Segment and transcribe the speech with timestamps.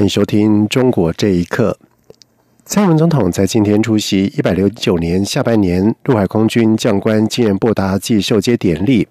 [0.00, 1.76] 欢迎收听《中国这一刻》。
[2.64, 9.06] 蔡英文总统在今天出席一百零九年下半年陆海空军将官纪念布达暨授接典礼。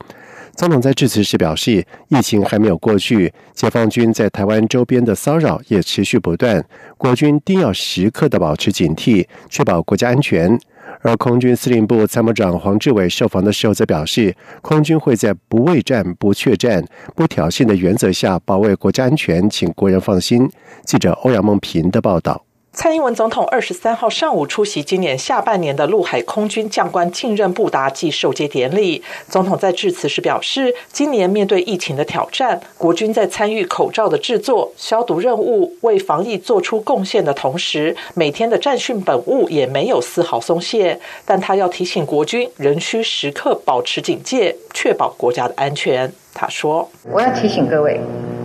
[0.59, 6.61] 总统在致辞时表示，疫情还没有过去，解放军在台湾周边的骚扰也持续不断，
[6.97, 10.59] 国军定要时刻的保持警惕，确保国家安全。
[10.99, 16.83] 而空军司令部参谋长黄志伟受访的时候则表示，空军会在不畏战、不怯战、
[17.15, 20.51] 不挑衅的原则下保卫国家安全，请国人放心。
[20.83, 22.48] 记者欧阳梦平的报道。
[22.71, 29.03] 蔡英文总统二十三号上午出席今年下半年的陆海空军将官进任布达暨授阶典礼。
[29.27, 40.99] 总统在致辞时表示，今年面对疫情的挑战，国军在参与口罩的制作、消毒任务，为防疫做出贡献的同时，每天的战训本务也没有丝毫松懈。
[41.25, 46.09] 但他要提醒国军，仍需时刻保持警戒，确保国家的安全。
[46.33, 47.99] 他说：“我要提醒各位，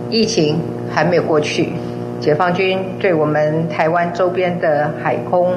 [0.09, 0.59] 疫情
[0.91, 1.71] 还没有过去。”
[2.25, 5.53] 解放军对我们台湾周边的海空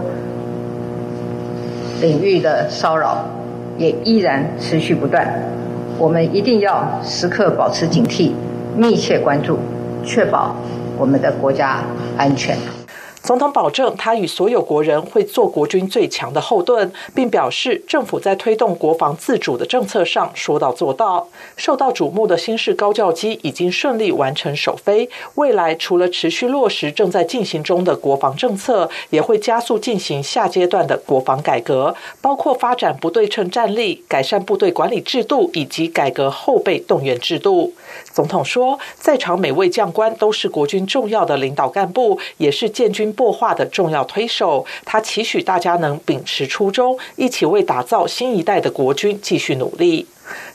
[2.02, 3.24] 领域的骚扰
[3.78, 5.26] 也依然持续不断，
[5.96, 8.32] 我们一定要时刻保持警惕，
[8.76, 9.58] 密切关注，
[10.04, 10.54] 确保
[10.98, 11.78] 我们的国家
[12.18, 12.54] 安全。
[13.28, 21.28] 总统保证，他与所有国人会做国军最强的后盾，并表示政府在推动国防自主的政策上说到做到。
[21.54, 37.74] 受到瞩目的新式高教机已经顺利完成首飞，未来除了持续落实正在进行中的国防政策，也会加速进行下阶段的国防改革，包括发展不对称战力、改善部队管理制度以及改革后备动员制度。
[38.10, 43.14] 总统说，在场每位将官都是国军重要的领导干部，也是建军。
[43.18, 50.06] 破化的重要推手，他期许大家能秉持初衷，一起为打造新一代的国军继续努力。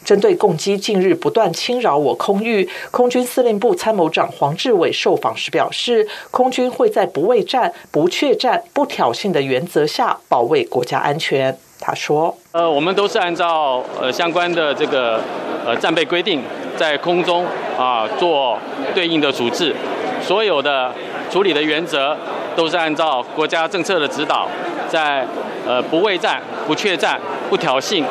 [0.05, 11.57] 针对共机近日不断侵扰我空域，空军司令部参谋长黄志伟受访时表示，空军会在不畏战、不怯战、不挑衅的原则下保卫国家安全。
[11.81, 15.19] 他说：“呃，我们都是按照呃相关的这个
[15.65, 16.41] 呃战备规定，
[16.77, 17.45] 在空中
[17.77, 18.57] 啊做
[18.95, 19.75] 对应的处置，
[20.21, 20.93] 所有的
[21.29, 22.15] 处理的原则。”
[22.55, 24.47] 都是按照国家政策的指导，
[24.89, 25.25] 在
[25.65, 27.19] 呃不畏战、不怯战、
[27.49, 28.03] 不挑衅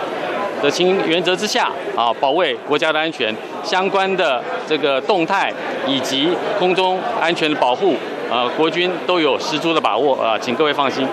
[0.62, 3.34] 的情原则之下啊，保卫国家的安全。
[3.62, 5.52] 相关的这个动态
[5.86, 7.94] 以及空中安全的保护，
[8.28, 11.06] 呃，国军都有十足的把握啊，请各位放心。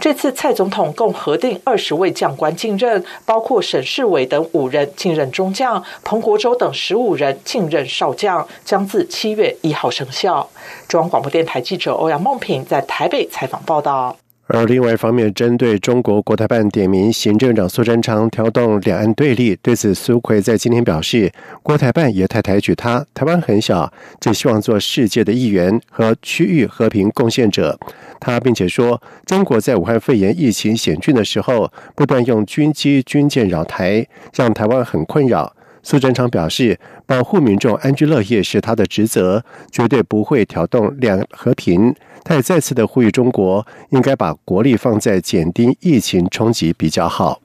[0.00, 10.48] 这次蔡总统共核定二十位将官进任，包括沈世伟等五人进任中将，彭国洲等十五人进任少将，将自七月一号生效。
[10.88, 14.16] 中央广播电台记者欧阳梦平在台北采访报道。
[14.48, 21.32] 而另外一方面，针对中国国台办点名行政长苏贞昌挑动两岸对立，对此苏奎在今天表示，
[21.62, 27.78] 国台办也太抬举他，台湾很小，只希望做世界的一员和区域和平贡献者。
[28.20, 35.54] 他并且说，中国在武汉肺炎疫情险峻的时候，不断用军机军舰扰台，让台湾很困扰。
[35.82, 41.94] 苏贞昌表示，保护民众安居乐业是他的职责，绝对不会挑动两和平。
[42.24, 47.40] 他也再次的呼吁中国应该把国力放在减低疫情冲击比较好。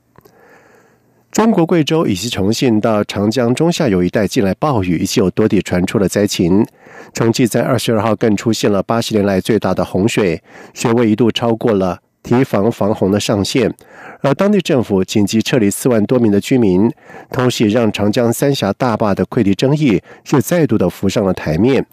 [1.32, 6.66] 中国贵州以及重庆到长江中下游一带近来暴雨，以及有多地传出了灾情。
[7.14, 10.42] 重庆在二十二号更出现了八十年来最大的洪水，
[10.74, 13.74] 水位一度超过了提防防洪的上限，
[14.20, 16.92] 而当地政府紧急撤离四万多名的居民，
[17.32, 20.02] 同时也让长江三峡大坝的溃堤争议
[20.32, 21.86] 又再度的浮上了台面。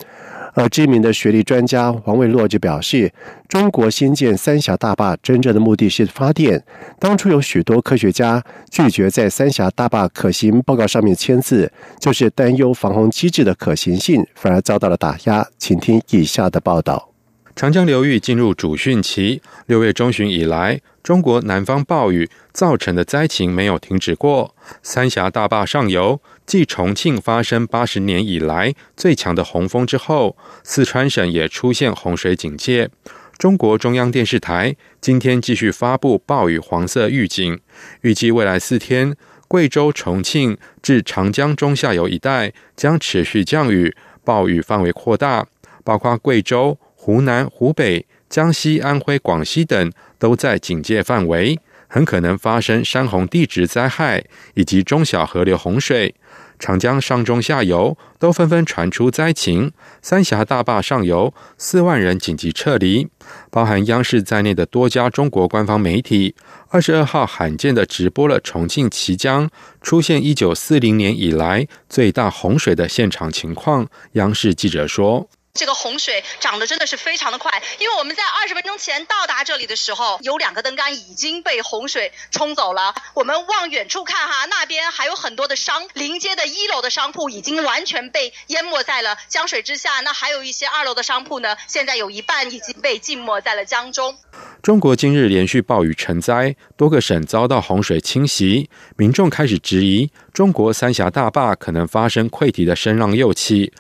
[0.56, 3.12] 而知名的学历专家王卫洛就表示，
[3.48, 6.62] 中国新建三峡大坝真正的目的是发电。
[6.98, 15.46] 当初有许多科学家拒绝在三峡大坝可行报告上面签字，就是担忧防洪机制的可行性，反而遭到了打压。
[15.58, 17.13] 请听以下的报道。
[17.56, 24.56] 长江流域进入主汛期，六月中旬以来，中国南方暴雨造成的灾情没有停止过。
[24.82, 32.90] 三峡大坝上游，继重庆发生八十年以来最强的洪峰之后，四川省也出现洪水警戒。
[33.38, 37.60] 中国中央电视台今天继续发布暴雨黄色预警，
[38.00, 39.14] 预计未来四天，
[39.46, 45.46] 贵州、重庆至长江中下游一带将持续降雨，暴雨范围扩大，
[45.84, 46.76] 包括贵州。
[47.04, 54.24] 湖南、湖北、江西、安徽、广西等都在警戒范围，很可能发生山洪地质灾害
[54.54, 56.14] 以及中小河流洪水。
[56.58, 59.70] 长江上中下游都纷纷传出灾情，
[60.00, 63.06] 三峡大坝上游四万人紧急撤离，
[63.50, 66.34] 包含央视在内的多家中国官方媒体，
[66.70, 69.50] 二十二号罕见的直播了重庆綦江
[69.82, 73.86] 出现一九四零年以来最大洪水的现场情况。
[74.12, 75.28] 央视记者说。
[75.54, 82.92] 这个洪水涨得真的是非常的快，因为我们在二十分钟前到达这里的时候，有两个灯杆已经被洪水冲走了。
[83.14, 90.00] 我们往远处看哈，那边还有很多的商，临街的一楼的商铺已经完全被淹没在了江水之下。
[90.00, 94.18] 那还有一些二楼的商铺呢，现在有一半已经被浸没在了江中。
[94.60, 103.72] 中国今日连续暴雨成灾，多个省遭到洪水侵袭，民众开始质疑中国三峡大坝可能发生溃堤的声浪又起。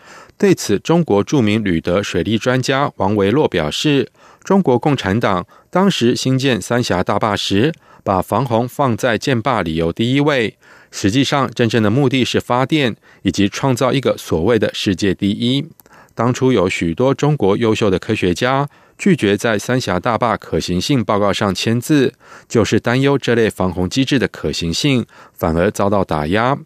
[0.44, 4.10] 对此，中国著名旅德水利专家王维洛表示
[4.44, 10.58] ：“中国共产党当时兴建三峡大坝时，把防洪放在建坝理由第一位，
[10.90, 15.66] 实际上真正的目的是发电以及创造一个所谓的世界第一。
[16.14, 18.68] 当初有许多中国优秀的科学家
[18.98, 22.12] 拒绝在三峡大坝可行性报告上签字，
[22.46, 26.58] 就是担忧这类防洪机制的可行性反而遭到打压。”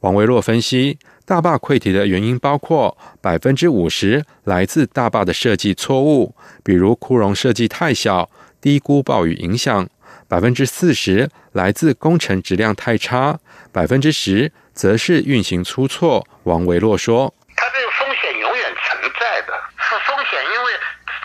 [0.00, 0.96] 王维洛分析。
[1.28, 6.34] 大坝溃堤的原因包括百分之五十来自大坝的设计错误，
[6.64, 8.30] 比如窟窿设计太小，
[8.62, 9.84] 低估暴雨影响；
[10.26, 13.38] 百分之四十来自工程质量太差，
[13.70, 16.26] 百分之十则是运行出错。
[16.44, 20.72] 王维洛说：“它这个风险永远存在的，是风险，因为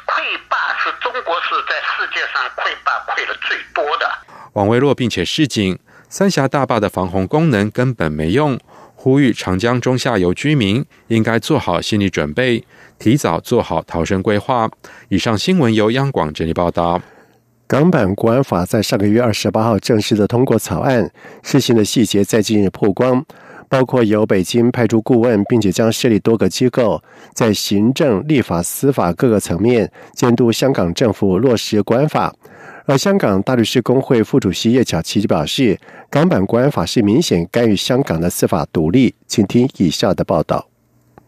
[0.05, 4.11] 溃坝是中国是在世界上溃坝溃的最多的。”
[4.51, 5.79] 王维洛并且示警，
[6.09, 8.59] 三峡大坝的防洪功能根本没用。
[9.03, 12.63] 呼吁长江中下游居民应该做好心理准备，
[12.97, 14.71] 提早做好逃生规划。
[15.09, 17.01] 以上新闻由央广整理报道。
[17.67, 21.11] 港版国安法在上个月二十八号正式的通过草案，
[21.41, 23.25] 事情的细节在近日曝光，
[23.67, 27.03] 包括由北京派出顾问，并且将设立多个机构，
[27.33, 32.33] 在行政、立法、司法各个层面监督香港政府落实国安法。
[32.85, 39.15] 而香港大律师公会副主席叶巧琪就表示，港版国安法是明显干预香港的司法独立。
[39.25, 40.67] 请听以下的报道：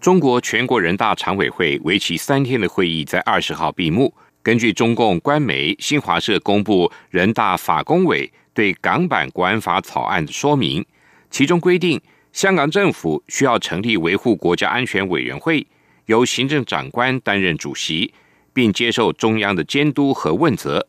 [0.02, 4.13] 中国全国人大常委会为期三天的会议在二十号闭幕。
[4.44, 10.86] 根据中共官媒新华社公布，人大法工委对港版国安法草案的说明，
[11.31, 12.01] 其中规定，
[12.34, 15.66] 香港政府需要成立维护国家安全委员会，
[16.08, 18.13] 由行政长官担任主席，
[18.54, 20.86] 并接受中央的监督和问责。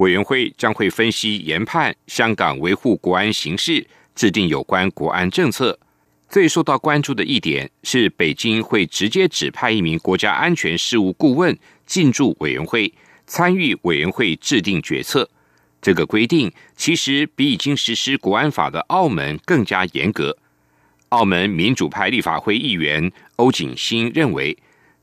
[0.00, 5.78] 委员会将会分析研判香港维护国安形势，制定有关国安政策。
[6.26, 12.90] 最受到关注的一点是，北京会直接指派一名国家安全事务顾问进驻委员会，
[13.26, 15.28] 参与委员会制定决策。
[15.82, 20.34] 这个规定其实比已经实施国安法的澳门更加严格。
[21.10, 24.56] 澳门民主派立法会议员欧景新认为，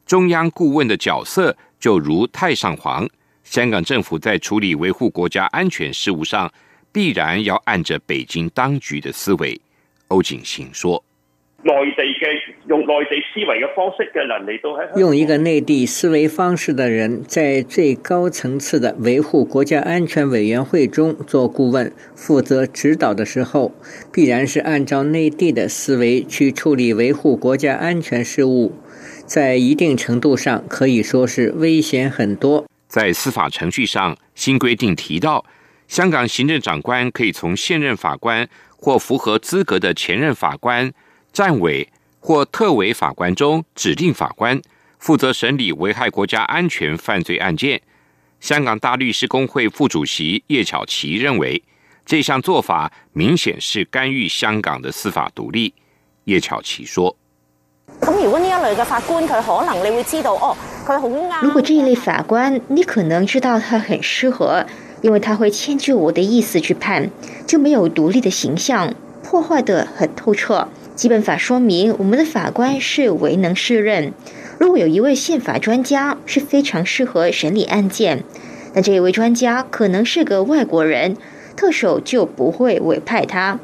[0.07, 3.07] 中央顾问的角色就如太上皇。
[3.49, 6.51] 香港政府在处理维护国家安全事务上，
[6.91, 9.59] 必然要按着北京当局的思维。
[10.09, 11.01] 欧景行说
[11.63, 12.27] ：“内地嘅
[12.67, 23.72] 用内地思维嘅方式嘅人嚟到喺用一个内地思维方式的人，在最高层次的维护国家安全委员会中做顾问、负责指导的时候，
[24.12, 28.74] 必然是按照内地的思维去处理维护国家安全事务，
[29.25, 35.46] 在一定程度上可以说是危险很多。”在司法程序上，新规定提到，
[35.88, 40.91] 香港行政长官可以从现任法官或符合资格的前任法官、
[41.34, 41.89] 战委
[42.20, 44.62] 或特委法官中指定法官，
[45.00, 47.82] 负责审理危害国家安全犯罪案件。
[48.39, 51.62] 香港大律师公会副主席叶巧琪认为，
[52.06, 55.74] 这项做法明显是干预香港的司法独立。
[56.25, 57.15] 叶巧琪说。
[58.01, 60.56] 咁如果呢一类嘅法官，佢可能你会知道哦，
[61.41, 64.65] 如果这一类法官，你可能知道他很适合，
[65.01, 67.10] 因为他会迁就我的意思去判，
[67.46, 70.67] 就没有独立的形象，破坏的很透彻。
[70.96, 74.13] 基本法说明我们的法官是唯能适任。
[74.60, 78.24] 如果有一位宪法专家是非常适合审理案件，
[78.74, 81.15] 但这一位专家可能是个外国人，
[81.56, 83.60] 特首就不会委派他。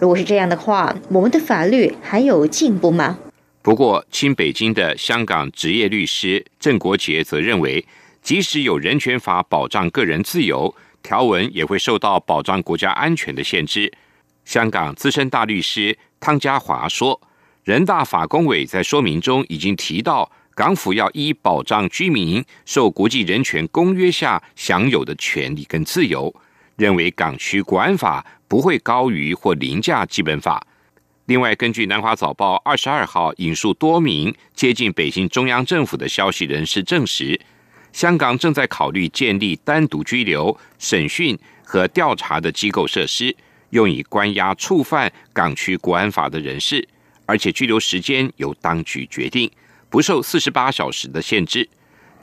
[0.00, 3.18] 如果是这样的话，我们的法律还有进步吗？
[3.66, 7.84] 不过，亲北京的香港职业律师郑国杰则认为，
[8.22, 13.92] 即使有人权法保障个人自由条文，也会受到保障国家安全的限制。
[14.44, 17.20] 香港资深大律师汤家华说
[17.66, 26.32] ：“人大法工委在说明中已经提到，港府要依保障居民受国际人权公约下享有的权利跟自由，
[26.76, 30.64] 认为港区国安法不会高于或凌驾基本法。
[31.26, 37.40] 另外，根据南华早报二十二号引述多名接近北京中央政府的消息人士证实，
[37.92, 43.34] 香港正在考虑建立单独拘留、审讯和调查的机构设施，
[43.70, 46.86] 用以关押触犯港区国安法的人士，
[47.26, 49.50] 而且拘留时间由当局决定。
[49.90, 51.68] 不受四十八小时的限制。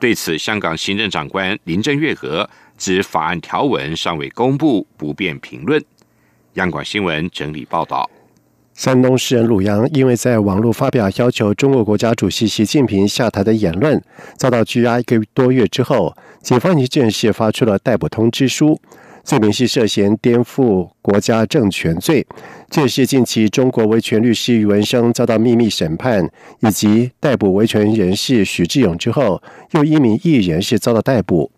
[0.00, 5.82] 对此，香港行政长官林郑月娥指法案条文尚未公布，不便评论。
[6.54, 8.08] 央广新闻整理报道：
[8.74, 14.02] 山东诗人鲁阳因为在网络发表要求中国国家主席习近平下台的言论，
[14.36, 16.12] 遭到拘押一个多月之后，
[16.42, 18.78] 警方已正式发出了逮捕通知书。
[19.22, 22.26] 罪名是涉嫌颠覆国家政权罪，
[22.68, 26.28] 这也是近期中国维权律师余文生遭到秘密审判，
[26.60, 29.40] 以及逮捕维权人士许志勇之后，
[29.70, 31.50] 又一名艺人士遭到逮捕。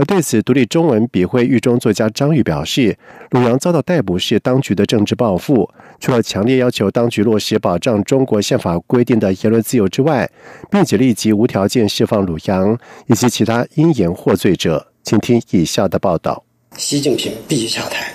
[0.00, 2.96] 而对此，独立中文笔会狱中作家张玉表示，
[3.32, 5.68] 鲁阳遭到逮捕是当局的政治报复，
[6.00, 10.26] 除了强烈要求当局落实保障中国宪法规定的言论自由之外，
[10.70, 12.78] 并且立即无条件释放鲁阳
[13.08, 14.86] 以及其他因言获罪者。
[15.02, 16.42] 请听以下的报道。
[16.78, 18.10] 习近平必须下台，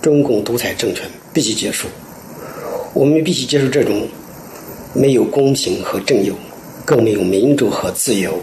[0.00, 1.88] 中共独裁政权必须结束。
[2.94, 4.08] 我们必须结束这种
[4.94, 6.32] 没有公平和正义，
[6.86, 8.38] 更没有民主和自由、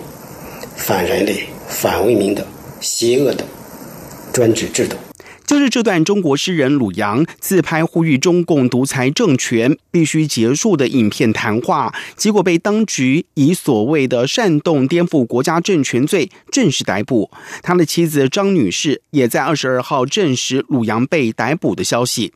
[0.76, 2.46] 反人类、反为明的
[2.80, 3.44] 邪恶的
[4.32, 4.96] 专制制度。
[5.46, 17.30] 就是这段中国诗人鲁阳自拍呼吁中共独裁政权必须结束的影片谈话，结果被当局以所谓的煽动颠覆国家政权罪正式逮捕。
[17.62, 22.34] 他的妻子张女士也在二十二号证实鲁阳被逮捕的消息。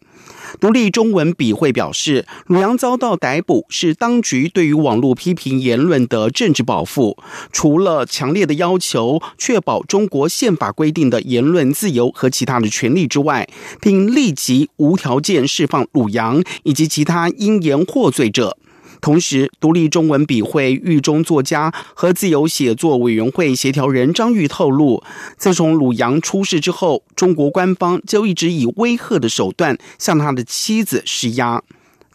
[0.59, 7.17] 独立中文笔会表示，鲁阳遭到逮捕是当局对于网络批评言论的政治报复。
[7.51, 13.47] 除了强烈的要求确保中国宪法规定的言论自由和其他的权利力之外，
[13.79, 18.57] 并立即无条件释放鲁阳以及其他因言获罪者。
[18.99, 25.03] 同时，独立中文笔会狱中作家和自由写作委员会协调人张玉透露，
[25.37, 31.61] 自从鲁阳出事之后，中国官方就一直以威吓的手段向他的妻子施压。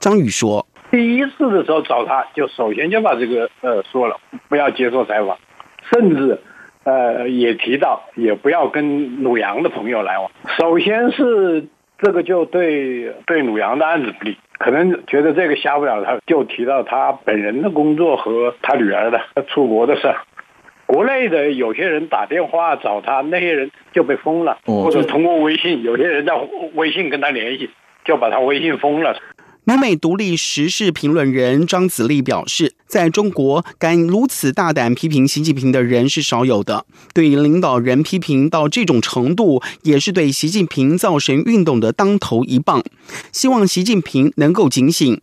[0.00, 4.16] 张宇说：“第一次的时候找他，就首先就把这个呃说了，
[4.48, 5.38] 不要接受采访，
[5.92, 6.36] 甚至
[6.84, 10.30] 呃也提到也不要跟鲁阳的朋友来往。
[10.58, 11.66] 首先是
[11.98, 20.14] 这个就对对鲁阳的案子不利。”可能觉得这个瞎不了，他就提到他本人的工作和他女儿的出国的事。
[20.86, 26.32] 国内的有些人打电话找他，那些人就被封了，或者通过微信，有些人在
[26.74, 27.70] 微信跟他联系，
[28.04, 29.16] 就把他微信封了。
[29.64, 36.84] 美美独立时事评论人张子丽表示，在中国敢如此大胆批评习近平的人是少有的。
[37.14, 42.84] 对领导人批评到这种程度，也是对习近平造神运动的当头一棒。
[43.32, 45.18] 希望习近平能够警醒。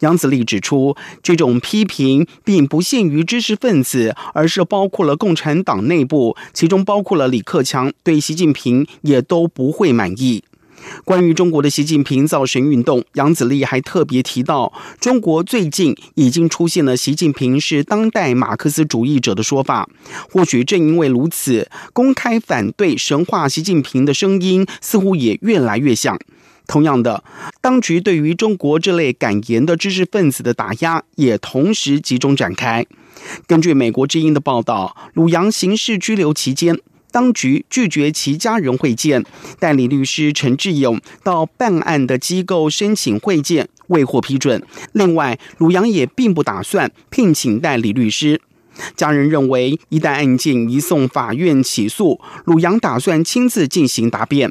[0.00, 10.42] 杨子立指出，这种批评并不限于知识分子，而是包括了共产党内部，其中包括了李克强，对习近平也都不会满意。
[11.04, 19.88] 关于中国的习近平造神运动，杨子立还特别提到，中国最近已经出现了习近平是当代马克思主义者的说法。
[20.30, 26.18] 或许正因为如此，公开反对神话习近平的声音似乎也越来越响。
[26.66, 27.24] 同样的，
[27.60, 32.86] 当局对于中国这类敢言的知识分子的打压也同时集中展开。
[33.46, 36.78] 根据美国之音的报道，鲁阳刑事拘留期间。
[37.12, 39.24] 当局拒绝其家人会见，
[39.60, 44.60] 代理律师陈志勇到办案的机构申请会见，未获批准。
[44.92, 48.40] 另外，鲁阳也并不打算聘请代理律师。
[48.96, 54.50] 家人认为，一旦案件移送法院起诉，鲁阳打算亲自进行答辩。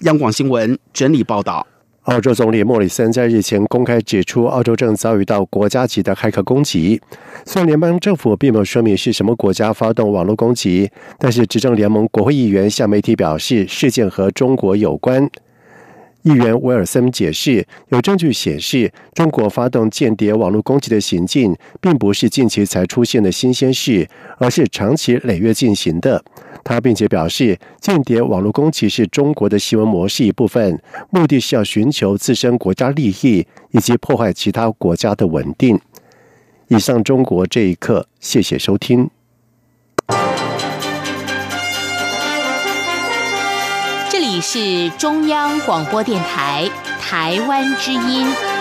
[0.00, 1.66] 央广新闻整理报道。
[2.06, 7.00] 澳洲总理莫里森在日前公开指出，澳洲正遭遇到国家级的骇客攻击。
[7.44, 15.28] 虽然联邦政府并没有说明是什么国家发动网络攻击，但是执政联盟国会议员向媒体表示，事件和中国有关。
[16.22, 24.08] 议员威尔森解释，有证据显示，中国发动间谍网络攻击的行径，并不是近期才出现的新鲜事，
[24.38, 26.24] 而是长期累月进行的。
[26.68, 35.80] 他并且表示，间谍网络攻击是中国的新闻模式一部分，目的是要寻求自身国家利益，以及破坏其他国家的稳定。
[36.66, 39.08] 以上，中国这一刻，谢谢收听。
[44.10, 46.68] 这里是中央广播电台
[47.00, 48.55] 台湾之音。